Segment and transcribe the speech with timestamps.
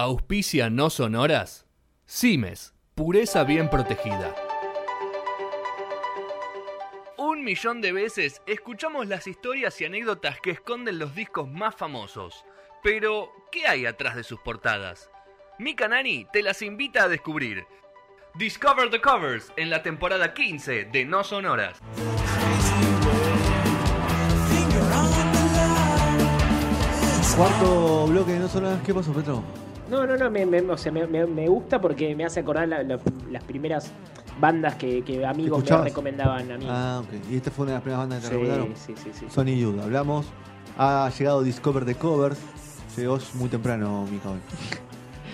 [0.00, 1.66] Auspicia no sonoras.
[2.06, 4.32] Cimes, pureza bien protegida.
[7.16, 12.44] Un millón de veces escuchamos las historias y anécdotas que esconden los discos más famosos.
[12.80, 15.10] Pero, ¿qué hay atrás de sus portadas?
[15.58, 17.66] Mika Nani te las invita a descubrir.
[18.36, 21.80] Discover the Covers en la temporada 15 de No Sonoras.
[27.36, 29.42] Cuarto bloque de No Sonoras, ¿qué pasó, Petro?
[29.90, 32.68] No, no, no, me, me- o sea, me, me- me gusta porque me hace acordar
[32.68, 32.98] la- la-
[33.30, 33.90] las primeras
[34.40, 36.66] bandas que, que amigos me recomendaban a mí.
[36.68, 37.30] Ah, ok.
[37.30, 38.74] ¿Y esta fue una de las primeras bandas que sí, recomendaron?
[38.76, 39.26] sí, sí, sí.
[39.30, 40.26] Sony Youth, hablamos.
[40.76, 42.38] Ha llegado Discover the Covers.
[42.96, 44.38] Llegó muy temprano, Mica, hoy.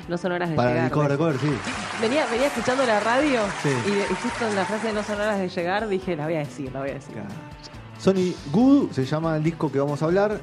[0.08, 0.84] No son horas de Para llegar.
[0.84, 1.48] Discover the Covers, sí.
[2.00, 3.70] Venía, venía escuchando la radio Sí.
[3.86, 6.34] y, y justo en la frase de no son horas de llegar dije, la voy
[6.34, 7.12] a decir, la voy a decir.
[7.14, 7.28] Claro.
[7.98, 10.40] Sony Good se llama el disco que vamos a hablar.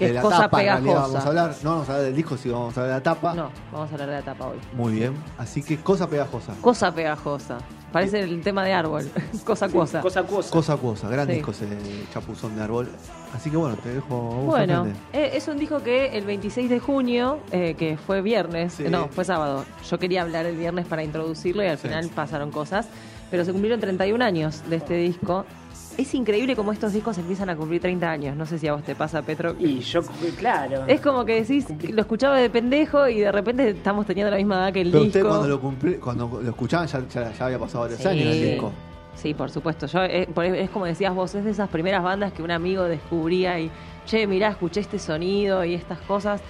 [0.00, 1.06] Que de es la cosa tapa, realidad, pegajosa.
[1.08, 1.54] vamos a hablar.
[1.62, 3.34] No vamos a hablar del disco, sino vamos a hablar de la tapa.
[3.34, 4.58] No, vamos a hablar de la tapa hoy.
[4.72, 5.14] Muy bien.
[5.38, 6.54] Así que cosa pegajosa.
[6.60, 7.58] Cosa pegajosa.
[7.92, 9.10] Parece el tema de árbol.
[9.44, 10.00] cosa cosa.
[10.00, 10.50] Cosa cosa.
[10.50, 11.08] Cosa cuosa.
[11.08, 11.34] Gran Sí.
[11.34, 11.66] disco ese
[12.12, 12.88] chapuzón de árbol.
[13.34, 14.08] Así que bueno, te dejo.
[14.16, 18.74] vos, Bueno, eh, es un disco que el 26 de junio, eh, que fue viernes,
[18.74, 18.86] Sí.
[18.86, 19.64] eh, no, fue sábado.
[19.88, 21.88] Yo quería hablar el viernes para introducirlo y al Sí.
[21.88, 22.88] final pasaron cosas.
[23.30, 25.44] Pero se cumplieron 31 años de este disco.
[26.00, 28.34] Es increíble cómo estos discos empiezan a cumplir 30 años.
[28.34, 29.54] No sé si a vos te pasa, Petro.
[29.58, 30.00] Y yo,
[30.38, 30.84] claro.
[30.86, 34.54] Es como que decís, lo escuchaba de pendejo y de repente estamos teniendo la misma
[34.64, 35.18] edad que el Pero disco.
[35.18, 38.08] usted cuando lo, cumplí- cuando lo escuchaban ya, ya- ya había pasado varios Sí.
[38.08, 38.72] años el disco.
[39.14, 39.86] Sí, por supuesto.
[39.86, 42.84] Yo, eh, por- es como decías vos, es de esas primeras bandas que un amigo
[42.84, 43.70] descubría y,
[44.06, 46.40] che, mirá, escuché este sonido y estas cosas.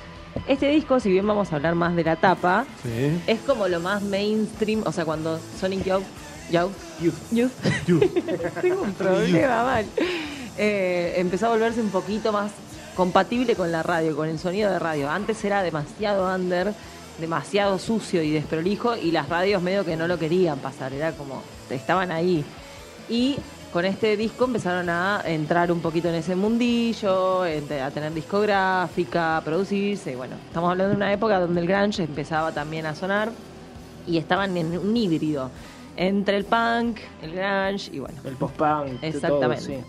[0.47, 3.21] Este disco, si bien vamos a hablar más de la tapa, Sí.
[3.27, 6.05] es como lo más mainstream, o sea, cuando Sonic Youth,
[6.51, 7.33] Youth, Youth.
[7.33, 7.53] Youth,
[7.87, 8.01] You.
[8.61, 9.87] tengo un problema mal,
[10.59, 12.53] Eh, empezó a volverse un poquito más
[12.95, 15.09] compatible con la radio, con el sonido de radio.
[15.09, 16.75] Antes era demasiado under,
[17.19, 21.43] demasiado sucio y desprolijo y las radios medio que no lo querían pasar, era como,
[21.71, 22.45] estaban ahí.
[23.09, 23.37] Y
[23.73, 29.41] con este disco empezaron a entrar un poquito en ese mundillo, a tener discográfica, a
[29.41, 30.17] producirse.
[30.17, 33.31] Bueno, estamos hablando de una época donde el grunge empezaba también a sonar
[34.07, 35.51] y estaban en un híbrido
[35.97, 38.19] entre el punk, el grunge y bueno.
[38.25, 39.03] El post-punk.
[39.03, 39.57] Exactamente.
[39.67, 39.85] todo, sí.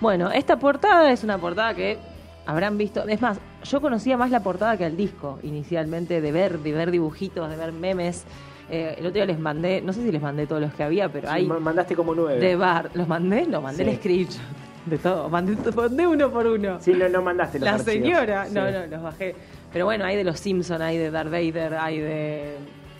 [0.00, 1.98] Bueno, esta portada es una portada que
[2.46, 3.06] habrán visto.
[3.08, 6.90] Es más, yo conocía más la portada que el disco inicialmente, de ver, de ver
[6.90, 8.24] dibujitos, de ver memes.
[8.68, 11.08] Eh, el otro día les mandé, no sé si les mandé todos los que había,
[11.08, 12.40] pero Sí, hay ma- mandaste como nueve.
[12.40, 12.90] de bar.
[12.94, 13.46] ¿Los mandé?
[13.46, 13.90] No, mandé Sí.
[13.90, 14.40] el screenshot
[14.86, 15.28] de todo.
[15.28, 16.78] Mandé, mandé uno por uno.
[16.80, 17.92] Sí, no, no mandaste los la archivos.
[17.92, 18.72] señora, no, Sí.
[18.74, 19.34] no, los bajé.
[19.72, 22.54] Pero bueno, hay de los Simpsons, hay de Darth Vader, hay de.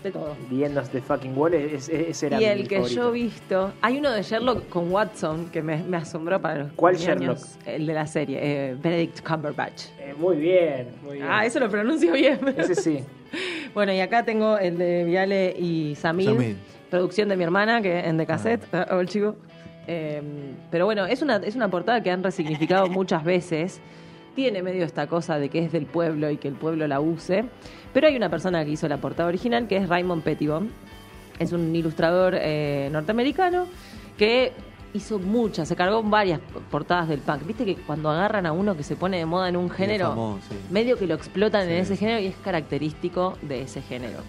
[0.06, 0.36] De todo.
[0.50, 3.00] The End of the Fucking Wall, es- es- ese era Y mi el que favorito.
[3.02, 6.72] yo he visto, hay uno de Sherlock con Watson que me, me asombró para los
[6.72, 6.96] ¿Cuál.
[6.96, 7.38] Sherlock?
[7.66, 9.84] El de la serie, eh, Benedict Cumberbatch.
[10.00, 11.26] Eh, muy bien, muy bien.
[11.30, 12.38] Ah, eso lo pronuncio bien.
[12.56, 13.00] Ese sí.
[13.74, 16.56] bueno, y acá tengo el de Viale y Samir, Samir.
[16.90, 19.36] producción de mi hermana, que en de cassette, ah, oh, el chico.
[19.88, 20.20] Eh,
[20.70, 23.80] pero bueno, es una, es una portada que han resignificado muchas veces.
[24.36, 27.46] Tiene medio esta cosa de que es del pueblo y que el pueblo la use.
[27.94, 30.70] Pero hay una persona que hizo la portada original, que es Raymond Pettibon.
[31.38, 33.66] Es un ilustrador eh, norteamericano
[34.18, 34.52] que
[34.94, 37.46] hizo muchas, se cargó varias portadas del punk.
[37.46, 40.40] Viste que cuando agarran a uno que se pone de moda en un género, famoso,
[40.48, 40.56] sí.
[40.70, 44.20] medio que lo explotan en ese género y es característico de ese género.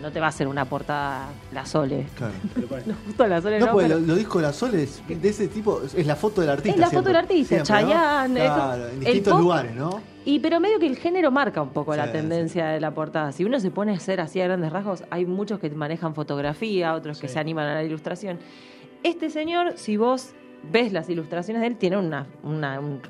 [0.00, 2.06] No te va a hacer una portada La Sole.
[2.16, 2.32] Claro.
[2.86, 5.02] No, justo La Sole No, no, porque pero- lo, lo disco de la Sol es
[5.08, 6.74] de ese tipo, es la foto del artista.
[6.74, 7.62] Es la foto del artista.
[7.62, 10.00] Chayanne, Claro, en distintos pop- lugares, ¿no?
[10.24, 13.30] Y pero medio que el género marca un poco la tendencia de la portada.
[13.30, 16.94] Si uno se pone a hacer así a grandes rasgos, hay muchos que manejan fotografía,
[16.94, 18.40] otros que se animan a la ilustración.
[19.02, 20.34] Este señor, si vos
[20.72, 23.00] ves las ilustraciones de él, tiene una, una- un,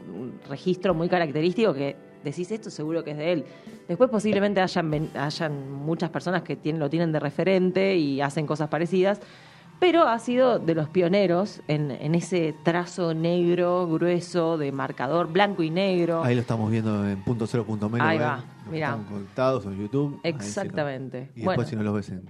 [0.48, 3.44] registro muy característico que decís esto seguro que es de él.
[3.88, 9.20] Después posiblemente hayan, muchas personas que tienen, lo tienen de referente y hacen cosas parecidas,
[9.78, 15.62] pero ha sido de los pioneros en, en ese trazo negro, grueso, de marcador blanco
[15.62, 16.24] y negro.
[16.24, 18.06] Ahí lo estamos viendo en punto cero punto menos.
[18.08, 18.90] Ahí va, mirá.
[18.90, 20.18] Están conectados en YouTube.
[20.24, 21.30] Exactamente.
[21.34, 21.68] y después Bueno.
[21.70, 22.22] si no los ves en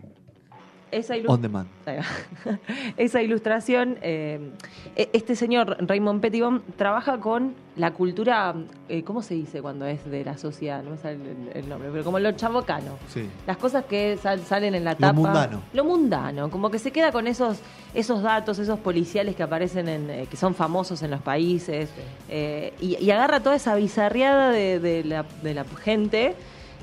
[0.93, 1.69] Esa, ilu- On Demand.
[2.97, 4.51] Esa ilustración, eh,
[4.95, 8.55] e- este señor Raymond Pettibon trabaja con la cultura,
[8.89, 10.83] eh, ¿cómo se dice cuando es de la sociedad?
[10.83, 12.93] No me sale el, el nombre, pero como lo chabocano.
[13.09, 13.29] Sí.
[13.47, 15.13] Las cosas que sal- salen en la Lo tapa.
[15.13, 15.63] mundano.
[15.73, 16.51] Lo mundano.
[16.51, 17.59] Como que se queda con esos,
[17.93, 21.91] esos datos, esos policiales que aparecen, en, eh, que son famosos en los países.
[22.29, 26.35] eh, y, y agarra toda esa bizarriada de, de la, de la gente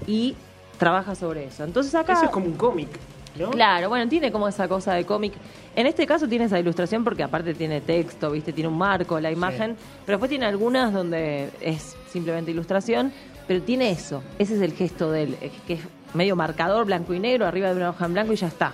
[0.08, 0.36] y
[0.78, 1.64] trabaja sobre eso.
[1.64, 2.14] Entonces acá.
[2.14, 2.90] Eso es como un cómic,
[3.38, 3.52] ¿no?
[3.52, 5.34] Claro, bueno, tiene como esa cosa de cómic.
[5.76, 8.54] En este caso tiene esa ilustración porque aparte tiene texto, ¿viste?
[8.54, 9.76] Tiene un marco, la imagen,
[10.06, 13.12] pero después tiene algunas donde es simplemente ilustración,
[13.48, 14.24] pero tiene eso.
[14.40, 15.82] Ese es el gesto de él, es que es
[16.14, 18.74] medio marcador blanco y negro arriba de una hoja en blanco y ya está.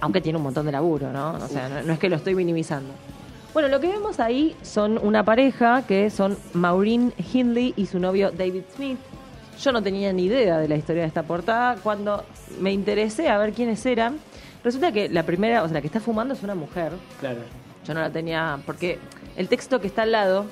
[0.00, 1.32] Aunque tiene un montón de laburo, ¿no?
[1.34, 2.92] O sea, no, no es que lo estoy minimizando.
[3.52, 8.30] Bueno, lo que vemos ahí son una pareja que son Maureen Hindley y su novio
[8.30, 8.98] David Smith.
[9.62, 11.76] Yo no tenía ni idea de la historia de esta portada.
[11.82, 12.24] Cuando
[12.60, 14.18] me interesé a ver quiénes eran,
[14.64, 16.92] resulta que la primera, o sea, la que está fumando es una mujer.
[17.20, 17.40] Claro.
[17.86, 18.98] Yo no la tenía, porque
[19.36, 20.46] el texto que está al lado,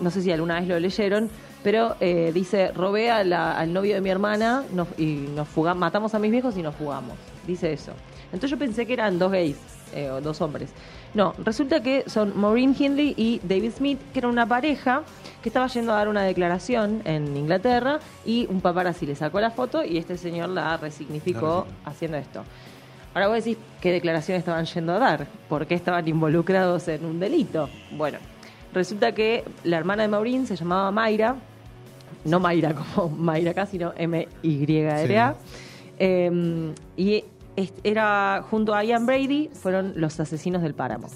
[0.00, 1.30] no sé si alguna vez lo leyeron,
[1.62, 5.80] pero eh, dice, robé a la- al novio de mi hermana nos- y nos fugamos,
[5.80, 7.16] matamos a mis viejos y nos fugamos.
[7.46, 7.92] Dice eso.
[8.26, 9.56] Entonces yo pensé que eran dos gays,
[9.94, 10.70] eh, o dos hombres.
[11.14, 15.02] No, resulta que son Maureen Hindley y David Smith, que eran una pareja
[15.42, 19.52] que estaba yendo a dar una declaración en Inglaterra y un paparazzi le sacó la
[19.52, 22.42] foto y este señor la resignificó haciendo esto.
[23.14, 27.20] Ahora vos decís qué declaración estaban yendo a dar, por qué estaban involucrados en un
[27.20, 27.68] delito.
[27.92, 28.18] Bueno,
[28.72, 31.36] resulta que la hermana de Maureen se llamaba Mayra,
[32.24, 35.36] no Mayra como Mayra acá, sino M-Y-R-A.
[35.96, 37.24] Eh, y
[37.82, 41.08] era junto a Ian Brady, fueron los asesinos del páramo.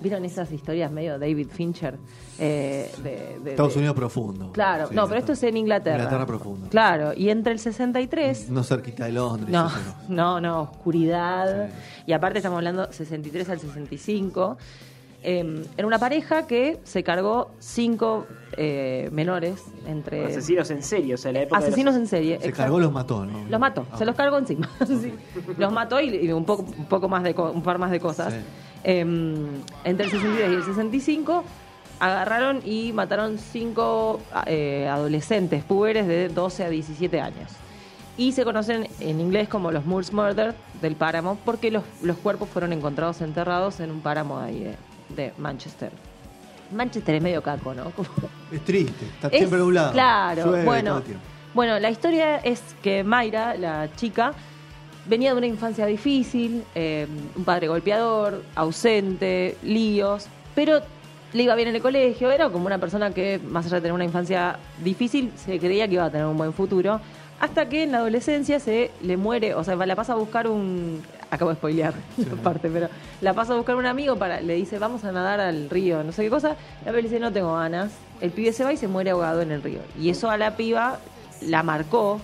[0.00, 1.96] ¿Vieron esas historias medio David Fincher?
[2.38, 4.50] Eh, de, de- Estados de- Unidos profundo.
[4.50, 5.96] Claro, Sí, no, pero esto es en Inglaterra.
[5.98, 6.68] Inglaterra profundo.
[6.70, 9.48] Claro, y entre el 63 No cerquita de Londres.
[9.50, 9.70] no,
[10.08, 11.68] no, no, oscuridad.
[11.68, 12.02] Sí.
[12.08, 14.56] Y aparte estamos hablando 63 al 65.
[15.24, 18.26] Eh, era una pareja que se cargó cinco
[18.56, 20.26] eh, menores entre...
[20.26, 22.30] Asesinos en serio, o sea, la época de los- Asesinos en serie.
[22.40, 22.56] Se exacto.
[22.62, 23.44] cargó, los mató, ¿no?
[23.48, 23.98] Los mató, Ah.
[23.98, 24.68] se los cargó encima.
[24.86, 25.12] Sí.
[25.58, 28.00] Los mató y, y un, poco, un poco más de co- un par más de
[28.00, 28.32] cosas.
[28.34, 28.40] Sí.
[28.84, 29.00] Eh,
[29.84, 31.44] entre el 63 y el 65
[32.00, 37.50] agarraron y mataron cinco eh, adolescentes púberes de 12 a 17 años.
[38.16, 42.48] Y se conocen en inglés como los Moors Murder del páramo porque los, los cuerpos
[42.48, 44.74] fueron encontrados enterrados en un páramo ahí de,
[45.14, 45.90] de Manchester.
[46.72, 47.90] Manchester es medio caco, ¿no?
[47.96, 48.08] Como-
[48.50, 49.92] Es triste, está es- siempre nublado.
[49.92, 51.02] Claro, llueve bueno,
[51.54, 54.32] bueno, la historia es que Mayra, la chica,
[55.06, 57.06] venía de una infancia difícil, eh,
[57.36, 60.80] un padre golpeador, ausente, líos, pero
[61.34, 63.92] le iba bien en el colegio, era como una persona que, más allá de tener
[63.94, 67.00] una infancia difícil, se creía que iba a tener un buen futuro,
[67.40, 71.02] hasta que en la adolescencia se le muere, o sea, la pasa a buscar un...
[71.32, 72.88] Acabo de spoilear la parte, pero
[73.22, 76.12] la pasa a buscar un amigo para, le dice, vamos a nadar al río, no
[76.12, 76.50] sé qué cosa,
[76.84, 77.90] la piba le dice, no tengo ganas,
[78.20, 79.80] el pibe se va y se muere ahogado en el río.
[79.98, 80.98] Y eso a la piba
[81.40, 82.20] la marcó,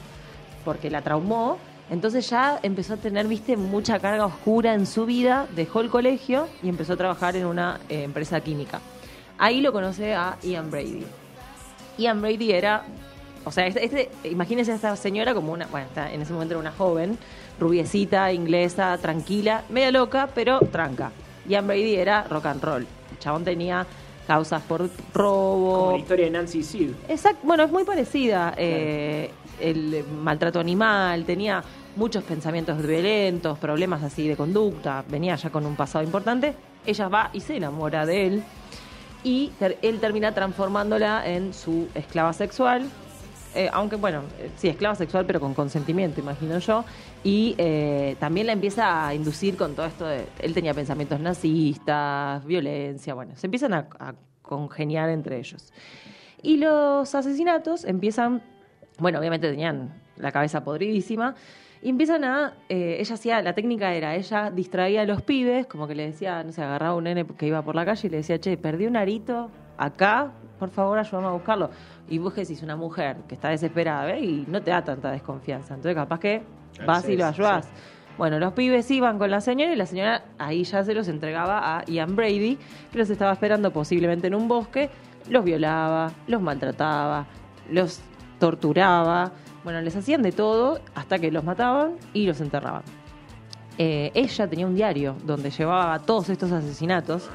[0.63, 1.57] porque la traumó,
[1.89, 6.47] entonces ya empezó a tener, viste, mucha carga oscura en su vida, dejó el colegio
[6.63, 8.81] y empezó a trabajar en una eh, empresa química.
[9.39, 11.07] Ahí lo conoce a Ian Brady.
[11.97, 12.83] Ian Brady era,
[13.47, 16.61] o sea, este, este- imagínense a esta señora como una, bueno, en ese momento era
[16.61, 17.17] una joven,
[17.59, 21.11] rubiecita, inglesa, tranquila, media loca, pero tranca.
[21.49, 22.83] Ian Brady era rock and roll.
[23.13, 23.87] El chabón tenía
[24.27, 26.91] causas por robo, Como la historia de Nancy Sid.
[27.09, 28.55] Exacto, bueno, es muy parecida.
[28.57, 31.65] eh, el eh, maltrato animal, tenía
[31.97, 36.55] muchos pensamientos violentos, problemas así de conducta, venía ya con un pasado importante.
[36.87, 38.43] Ella va y se enamora de él
[39.25, 42.89] y ter- él termina transformándola en su esclava sexual.
[43.55, 46.85] Eh, aunque bueno, eh, sí, esclava sexual, pero con consentimiento, imagino yo.
[47.25, 50.27] Y eh, también la empieza a inducir con todo esto de.
[50.41, 55.75] Él tenía pensamientos nazistas, violencia, bueno, se empiezan a, congeniar entre ellos.
[56.41, 58.43] Y los asesinatos empiezan,
[58.99, 61.35] bueno, obviamente tenían la cabeza podridísima,
[61.83, 65.95] y empiezan a, ella hacía, la técnica era, ella distraía a los pibes, como que
[65.95, 68.17] le decía, no sé, agarraba a un nene que iba por la calle y le
[68.17, 71.71] decía, che, perdí un arito acá, por favor ayúdame a buscarlo.
[72.09, 74.23] Y vos que decís, una mujer que está desesperada, ¿ves?
[74.23, 76.43] Y no te da tanta desconfianza, entonces capaz que
[76.87, 77.43] vas y lo sí.
[78.17, 81.79] Bueno, los pibes iban con la señora y la señora ahí ya se los entregaba
[81.79, 82.59] a Ian Brady,
[82.91, 84.91] que los estaba esperando posiblemente en un bosque,
[85.31, 87.27] los violaba, los maltrataba,
[87.71, 88.01] los
[88.41, 92.83] torturaba, bueno, les hacían de todo hasta que los mataban y los enterraban.
[93.77, 97.29] Eh, ella tenía un diario donde llevaba todos estos asesinatos.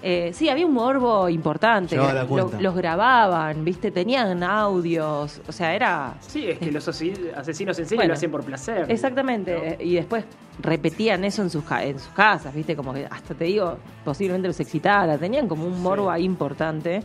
[0.00, 1.96] Eh, sí, había un morbo importante.
[1.96, 3.90] Lo- los grababan, ¿viste?
[3.90, 5.40] Tenían audios.
[5.48, 8.86] O sea, era Sí, es que los asesinos en serie Bueno, lo hacen por placer.
[8.88, 9.84] Exactamente, ¿no?
[9.84, 10.24] y después
[10.62, 12.76] repetían eso en sus, ca- en sus casas, ¿viste?
[12.76, 17.02] Como que hasta te digo, posiblemente los excitara, tenían como un morbo ahí importante.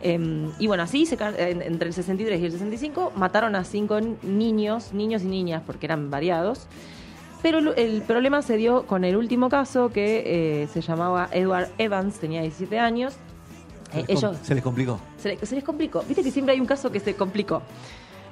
[0.00, 4.92] Eh, y bueno, así se, entre el 63 y el 65 mataron a cinco niños,
[4.92, 6.68] niños y niñas, porque eran variados.
[7.42, 11.68] Pero el, el problema se dio con el último caso que eh, se llamaba Edward
[11.78, 13.14] Evans, tenía 17 años.
[13.92, 14.98] Se Eh, les, ellos se les complicó.
[15.16, 16.02] se, le- se les complicó.
[16.06, 17.62] Viste que siempre hay un caso que se complicó.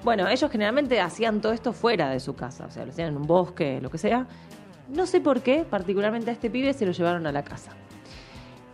[0.05, 3.17] Bueno, ellos generalmente hacían todo esto fuera de su casa, o sea, lo hacían en
[3.17, 4.27] un bosque, lo que sea.
[4.89, 7.71] No sé por qué, particularmente a este pibe se lo llevaron a la casa.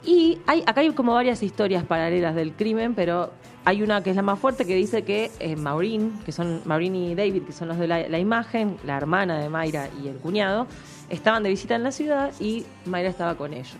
[0.04, 3.30] Y hay, acá hay como varias historias paralelas del crimen, pero
[3.64, 6.96] hay una que es la más fuerte que dice que eh, Maureen, que son Maureen
[6.96, 10.66] y David, que son los de la, imagen, la hermana de Mayra y el cuñado,
[11.10, 13.76] estaban de visita en la ciudad y Mayra estaba con ellos.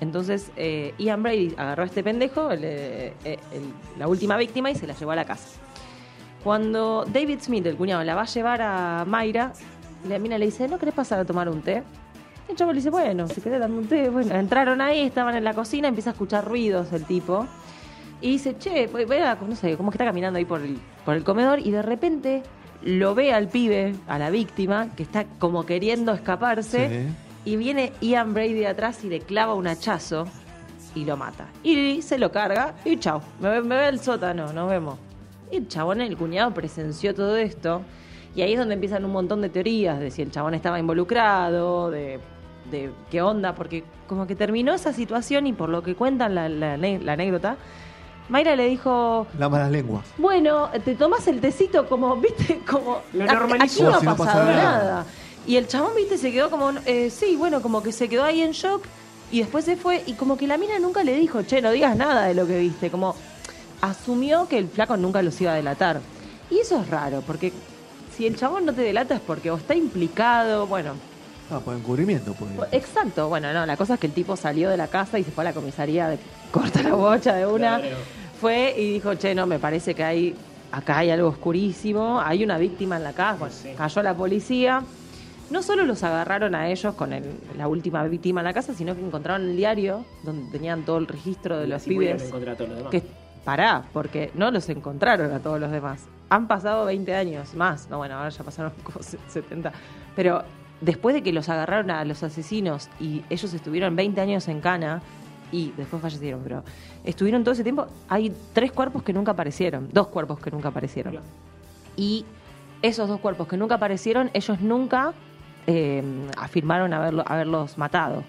[0.00, 4.70] Entonces eh, Ian Brady agarró a este pendejo, el, eh, eh, el- la última víctima,
[4.70, 5.48] y se la llevó a la casa.
[6.42, 9.52] Cuando David Smith, el cuñado, la va a llevar a Mayra,
[10.08, 11.82] la mina le dice, ¿no querés pasar a tomar un té?
[12.48, 14.10] El chavo le dice, bueno, si querés darme un té.
[14.10, 17.46] Bueno, entraron ahí, estaban en la cocina, empieza a escuchar ruidos el tipo.
[18.24, 20.78] Y dice, che, voy voy a, no sé, como que está caminando ahí por el,
[21.04, 22.42] por el comedor y de repente
[22.82, 26.88] lo ve al pibe, a la víctima, que está como queriendo escaparse.
[27.44, 27.50] Sí.
[27.52, 30.26] Y viene Ian Brady de atrás y le clava un hachazo
[30.94, 31.48] y lo mata.
[31.62, 34.96] Y se lo carga y chao, me, ve- me ve el sótano, nos vemos.
[35.52, 37.82] Y el chabón, el cuñado, presenció todo esto.
[38.34, 41.90] Y ahí es donde empiezan un montón de teorías de si el chabón estaba involucrado,
[41.90, 42.18] de,
[42.70, 46.48] de qué onda, porque como que terminó esa situación y por lo que cuentan la,
[46.48, 47.56] la ane- la anécdota,
[48.28, 50.04] Mayra le dijo, La malas lenguas.
[50.18, 53.00] bueno, te tomás el tecito como, viste, como...
[53.12, 53.64] Lo aquí- normalizó.
[53.64, 55.06] Aquí no ha si no pasado nada.
[55.46, 56.70] Y el chabón, viste, se quedó como...
[56.86, 58.82] eh, sí, bueno, como que se quedó ahí en shock
[59.30, 61.96] y después se fue y como que la mina nunca le dijo, che, no digas
[61.96, 62.90] nada de lo que viste.
[62.90, 63.14] Como
[63.82, 66.00] asumió que el flaco nunca los iba a delatar.
[66.50, 67.52] Y eso es raro, porque
[68.16, 70.92] si el chabón no te delata es porque o está implicado, bueno,
[71.50, 72.50] Ah, por encubrimiento, pues.
[72.72, 75.30] Exacto, bueno, no, la cosa es que el tipo salió de la casa y se
[75.30, 76.18] fue a la comisaría de
[76.50, 77.78] corta la bocha de una.
[77.80, 77.96] Claro.
[78.40, 80.34] Fue y dijo, che, no, me parece que hay,
[80.72, 83.70] acá hay algo oscurísimo, hay una víctima en la casa, bueno, Sí.
[83.76, 84.82] cayó la policía.
[85.50, 88.94] No solo los agarraron a ellos con el- la última víctima en la casa, sino
[88.94, 92.22] que encontraron el diario donde tenían todo el registro de Y los así pibes.
[92.22, 92.90] encontrar a todos los demás.
[92.90, 93.02] Que
[93.44, 96.00] pará, porque no los encontraron a todos los demás.
[96.30, 97.88] Han pasado 20 años más.
[97.90, 99.70] No, bueno, ahora ya pasaron como se- 70.
[100.16, 100.42] Pero
[100.84, 105.00] después de que los agarraron a los asesinos y ellos estuvieron 20 años en cana
[105.50, 106.64] y después fallecieron, pero
[107.04, 111.12] estuvieron todo ese tiempo, hay tres cuerpos que nunca aparecieron, dos cuerpos que nunca aparecieron.
[111.12, 111.26] Claro.
[111.96, 112.24] Y
[112.82, 115.14] esos dos cuerpos que nunca aparecieron, ellos nunca
[115.66, 116.02] eh,
[116.36, 118.24] afirmaron haberlo, haberlos matado.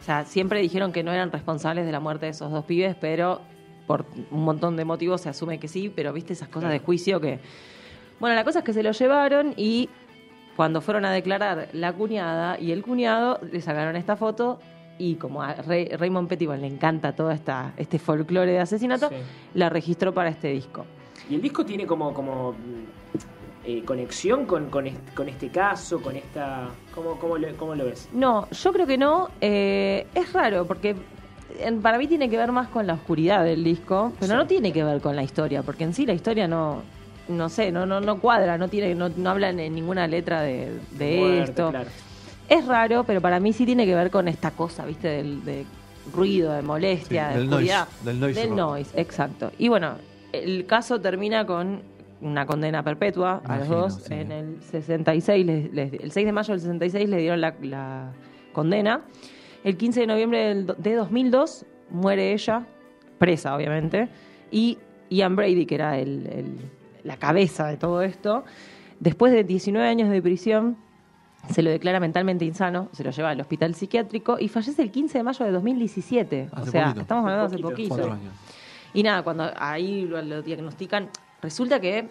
[0.00, 2.96] O sea, siempre dijeron que no eran responsables de la muerte de esos dos pibes,
[2.98, 3.40] pero
[3.86, 7.20] por un montón de motivos se asume que sí, pero viste esas cosas de juicio
[7.20, 7.40] que...
[8.20, 9.88] Bueno, la cosa es que se lo llevaron y
[10.58, 14.58] cuando fueron a declarar la cuñada y el cuñado, le sacaron esta foto
[14.98, 19.14] y como a Ray- Raymond Pettibon le encanta todo esta, este folclore de asesinato, Sí.
[19.54, 20.84] la registró para este disco.
[21.30, 22.56] Y el disco tiene como, como
[23.64, 26.70] eh, conexión con, con, este, con este caso, con esta...
[26.92, 28.08] ¿Cómo, cómo, lo, cómo lo ves?
[28.12, 29.28] No, yo creo que no.
[29.40, 30.96] Eh, es raro porque
[31.82, 34.36] para mí tiene que ver más con la oscuridad del disco, pero Sí.
[34.38, 36.82] no tiene que ver con la historia, porque en sí la historia no,
[37.28, 40.78] no sé, no, no, no cuadra, no tiene, no, no hablan en ninguna letra de,
[40.98, 41.70] de Muerte, esto.
[41.70, 41.90] claro.
[42.48, 45.66] Es raro, pero para mí sí tiene que ver con esta cosa, viste, del de
[46.14, 49.52] ruido, de molestia, Sí, de del noise, del noise exacto.
[49.58, 49.96] Y bueno,
[50.32, 51.82] el caso termina con
[52.22, 53.94] una condena perpetua a los dos.
[54.06, 54.14] sí.
[54.14, 58.12] En el 66, les- les- el 6 de mayo del 66 le dieron la, la
[58.54, 59.02] condena.
[59.62, 62.64] El 15 de noviembre del de 2002 muere ella,
[63.18, 64.08] presa obviamente,
[64.50, 64.78] y
[65.10, 66.56] Ian Brady, que era el- el-
[67.04, 68.44] la cabeza de todo esto,
[69.00, 70.76] después de 19 años de prisión,
[71.50, 75.18] se lo declara mentalmente insano, se lo lleva al hospital psiquiátrico y fallece el 15
[75.18, 76.48] de mayo de 2017.
[76.52, 77.00] Hace o sea, poquito.
[77.02, 77.88] estamos hablando Hace hace poquito.
[77.88, 78.08] poquito.
[78.08, 78.34] Cuatro años.
[78.92, 81.08] Y nada, cuando ahí lo, lo diagnostican,
[81.40, 82.08] resulta que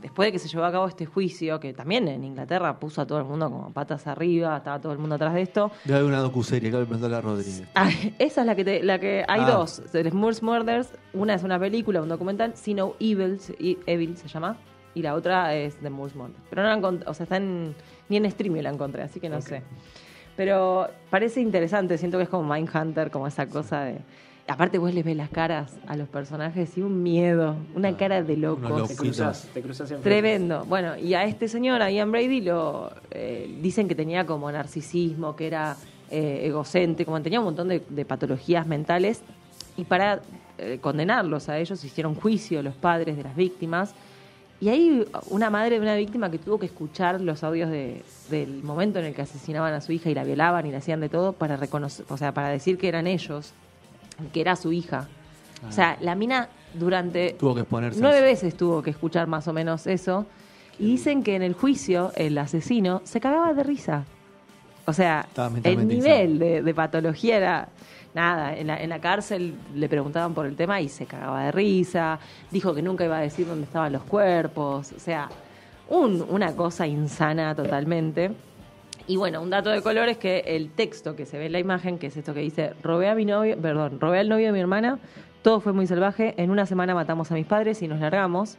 [0.00, 3.06] después de que se llevó a cabo este juicio, que también en Inglaterra puso a
[3.06, 6.08] todo el mundo como patas arriba, estaba todo el mundo atrás de esto, Debe haber
[6.10, 7.62] una docuserie que le a Rodríguez.
[7.74, 9.50] Ah, esa es la que te- la que hay Ah.
[9.50, 13.38] dos, The Smurfs Murders, una es una película, un documental, See No Evil,
[13.86, 14.56] Evil se llama,
[14.94, 16.40] y la otra es The Smurfs Murders.
[16.50, 17.74] Pero no la encont- o sea, está en,
[18.08, 19.62] ni en streaming la encontré, así que no sé.
[20.36, 23.98] Pero parece interesante, siento que es como Mindhunter, como esa cosa de...
[24.48, 28.22] Aparte vos les ves las caras a los personajes y un miedo, una Ah, cara
[28.22, 28.88] de locos.
[28.88, 30.64] Te cruzas, te cruzas Tremendo.
[30.64, 35.36] Bueno, y a este señor, a Ian Brady, lo eh, dicen que tenía como narcisismo,
[35.36, 35.76] que era
[36.10, 39.20] eh, egocéntrico, como tenía un montón de, de patologías mentales.
[39.76, 40.20] Y para
[40.56, 43.94] eh, condenarlos a ellos hicieron juicio los padres de las víctimas.
[44.62, 48.62] Y hay una madre de una víctima que tuvo que escuchar los audios de- del
[48.64, 51.10] momento en el que asesinaban a su hija y la violaban y la hacían de
[51.10, 53.52] todo para reconocer, o sea, para decir que eran ellos,
[54.32, 55.08] que era su hija.
[55.68, 57.98] O sea, la mina durante Tuvo que exponerse.
[57.98, 60.26] a Nueve veces tuvo que escuchar más o menos eso.
[60.78, 64.04] Y dicen que en el juicio el asesino se cagaba de risa.
[64.86, 65.26] O sea,
[65.64, 67.68] el nivel de, de patología era
[68.14, 68.56] nada.
[68.56, 72.18] En la, en la cárcel le preguntaban por el tema y se cagaba de risa.
[72.50, 74.92] Dijo que nunca iba a decir dónde estaban los cuerpos.
[74.92, 75.28] O sea,
[75.88, 78.30] un- una cosa insana totalmente.
[79.08, 81.58] Y bueno, un dato de color es que el texto que se ve en la
[81.58, 84.52] imagen, que es esto que dice, robé a mi novio, perdón, robé al novio de
[84.52, 84.98] mi hermana,
[85.40, 86.34] Todo fue muy salvaje.
[86.36, 88.58] En una semana matamos a mis padres y nos largamos.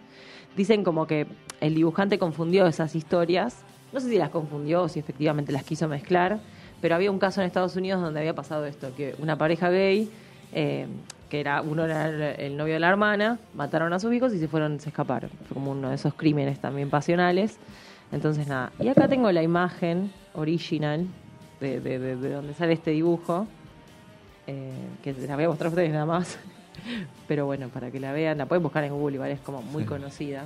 [0.58, 1.28] Dicen como que
[1.62, 3.64] el dibujante confundió esas historias.
[3.94, 6.40] No sé si las confundió o si efectivamente las quiso mezclar,
[6.82, 10.10] pero había un caso en Estados Unidos donde había pasado esto, que una pareja gay,
[10.52, 10.88] eh,
[11.30, 14.48] que era uno era el, novio de la hermana, mataron a sus hijos y se
[14.48, 15.30] fueron, se escaparon.
[15.48, 17.60] Fue como uno de esos crímenes también pasionales.
[18.12, 18.72] Entonces nada.
[18.80, 21.06] Y acá tengo la imagen original
[21.60, 23.46] de, de- de- de donde sale este dibujo,
[24.48, 24.72] eh,
[25.04, 26.38] que la voy a mostrar a ustedes nada más.
[27.28, 29.84] Pero bueno, para que la vean, la pueden buscar en Google, igual es como muy
[29.84, 29.90] Sí.
[29.90, 30.44] conocida.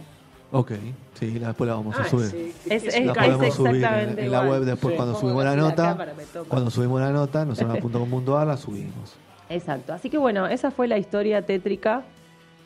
[0.51, 0.71] Ok,
[1.19, 2.27] sí, la- después la vamos a Ah, subir.
[2.27, 4.97] sí, Es- es es- La es podemos subir en, la web después Sí.
[4.97, 5.97] cuando subimos la nota.
[6.47, 9.15] Cuando subimos la nota, nosotros.com.ar la subimos.
[9.49, 9.93] Exacto.
[9.93, 12.03] Así que bueno, esa fue la historia tétrica,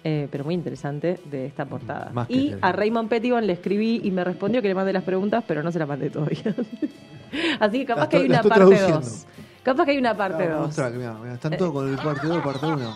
[0.04, 2.12] eh, pero muy interesante, de esta portada.
[2.14, 5.44] Más y a Raymond Pettigon le escribí y me respondió que le mande las preguntas,
[5.48, 6.56] pero no se las mandé todavía.
[7.60, 9.00] Así que capaz La que hay una parte traduciendo.
[9.00, 9.26] 2.
[9.64, 10.66] Capaz que hay una parte Ah, 2.
[10.68, 12.96] mostrá, que mirá, mirá, están todos con el parte 2, parte 1.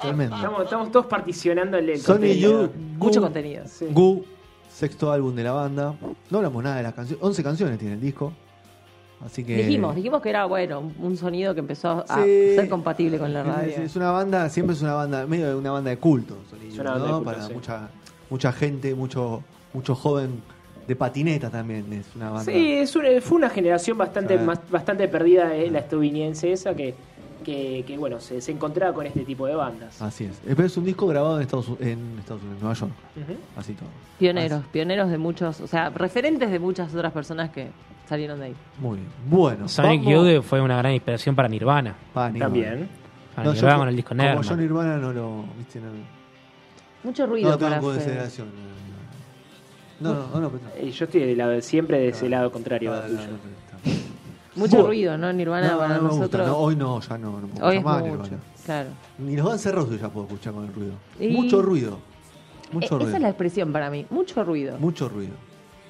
[0.00, 0.36] Tremendo.
[0.36, 2.62] Estamos, estamos todos particionando el, el Sony contenido.
[2.66, 3.64] You, Mucho Gu- contenido.
[3.66, 3.86] Sí.
[3.90, 4.24] Gu,
[4.70, 5.94] sexto álbum de la banda.
[6.30, 7.24] No hablamos nada de las canciones.
[7.24, 8.32] 11 canciones tiene el disco.
[9.24, 9.56] Así que.
[9.56, 12.54] Dijimos, dijimos que era bueno, un- sonido que empezó a Sí.
[12.54, 13.70] ser compatible con la radio.
[13.70, 16.36] Es, es una banda, siempre es una banda, medio de una banda de culto,
[16.76, 17.04] banda ¿no?
[17.06, 17.54] de culto, Para sí.
[17.54, 17.88] mucha,
[18.28, 19.42] mucha gente, mucho,
[19.72, 20.42] mucho joven
[20.86, 21.90] de patineta también.
[21.92, 22.52] Es una banda.
[22.52, 26.94] Sí, es una- fue una generación bastante más, bastante perdida, eh, la estadounidense esa, que,
[27.46, 30.02] que, que, bueno, se, se encontraba con este tipo de bandas.
[30.02, 30.32] Así es.
[30.44, 32.92] Eh, Pero es un disco grabado en Estados, en Estados Unidos, en Nueva York.
[33.56, 33.88] Así todo.
[34.18, 37.68] Pioneros, pioneros de muchos, o sea, referentes de muchas otras personas que
[38.08, 38.54] salieron de ahí.
[38.80, 39.08] Muy bien.
[39.30, 39.68] Bueno.
[39.68, 41.94] Sonic Youth fue una gran inspiración para Nirvana.
[42.12, 42.44] Pa, Nirvana.
[42.52, 42.88] También.
[43.36, 45.44] Para No, yo Nirvana co- con el disco Como yo Nirvana no lo.
[45.56, 45.80] ¿viste?
[45.80, 45.86] No,
[47.04, 48.48] Mucho ruido no tengo para consideración.
[50.00, 50.50] No, no, no, no.
[50.76, 52.92] Eh, Yo estoy de siempre de ese lado contrario.
[52.92, 53.18] Ah, tuyo.
[54.56, 54.86] Mucho Bueno.
[54.88, 55.32] ruido, ¿no?
[55.32, 56.16] Nirvana No, para no me gusta.
[56.18, 56.46] nosotros.
[56.48, 57.40] No, hoy no, ya no.
[57.40, 58.12] no puedo Hoy es más mucho.
[58.22, 58.38] Nirvana.
[58.64, 58.88] Claro.
[59.18, 60.92] Ni los Guns N' Roses ya puedo escuchar con el ruido.
[61.20, 61.98] Y- Mucho ruido.
[62.72, 63.08] Mucho Eh, ruido.
[63.08, 64.06] Esa es la expresión para mí.
[64.10, 64.76] Mucho ruido.
[64.78, 65.34] Mucho ruido.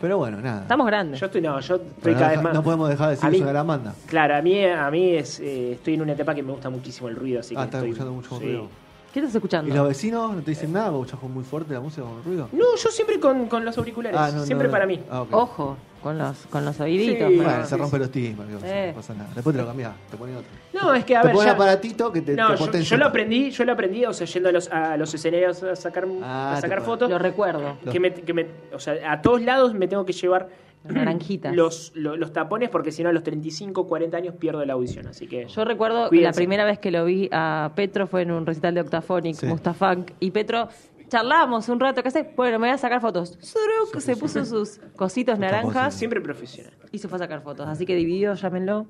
[0.00, 0.62] Pero bueno, nada.
[0.62, 1.18] Estamos grandes.
[1.20, 2.54] Yo estoy, no, yo estoy Pero cada no, vez más.
[2.54, 3.94] no podemos dejar de decir A mí- eso de la banda.
[4.06, 7.08] Claro, a mí, a mí es, eh, estoy en una etapa que me gusta muchísimo
[7.08, 8.44] el ruido, así Ah, que estás estoy- escuchando mucho sí.
[8.44, 8.68] ruido.
[9.14, 9.72] ¿Qué estás escuchando?
[9.72, 10.90] ¿Y los vecinos no te dicen nada?
[10.90, 12.48] ¿Vos escuchás muy fuerte la música con el ruido?
[12.52, 14.72] No, yo siempre con, con los auriculares, Ah, no, no, siempre no.
[14.72, 15.00] para mí.
[15.10, 15.28] Ah, ok.
[15.32, 17.28] Ojo, con los, con los oíditos.
[17.30, 17.36] Sí.
[17.36, 18.90] Bueno, Ah, se rompe los digo, Eh.
[18.90, 19.28] no pasa nada.
[19.34, 20.48] Después te lo cambiás, te pones otro.
[20.72, 22.90] No, es que a te ver, pones ya- aparatito que te, no, te yo, potencia.
[22.90, 25.74] yo lo aprendí, yo lo aprendí, o sea, yendo a los, a los escenarios a
[25.74, 27.76] sacar, Ah, a te sacar fotos, Lo recuerdo.
[27.90, 30.48] que me, que me- o sea, a todos lados me tengo que llevar
[30.84, 31.54] Naranjitas.
[31.56, 35.08] los, lo- los tapones porque si no a los 35, 40 años pierdo la audición,
[35.08, 36.30] así que Yo recuerdo que Cuídense.
[36.30, 39.46] la primera vez que lo vi a Petro fue en un recital de Octaphonic, Sí.
[39.46, 40.68] Mustafunk, y Petro
[41.08, 42.32] charlábamos un rato, ¿qué hace?
[42.36, 43.38] Bueno, me voy a sacar fotos.
[43.40, 47.66] Suruk, se puso sus cositos naranjas siempre profesional, y se fue a sacar fotos.
[47.68, 48.86] Así que dividido, llámenlo.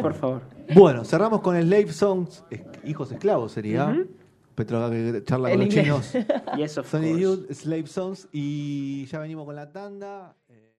[0.00, 0.42] por favor.
[0.74, 4.04] Bueno, cerramos con Slave Songs, es- Hijos Esclavos sería.
[4.54, 5.84] Petro acá que charla con los inglés.
[6.12, 6.26] chinos.
[6.58, 10.36] Y eso Sony Youth, Slave Songs y ya venimos con la tanda.
[10.50, 10.70] Eh,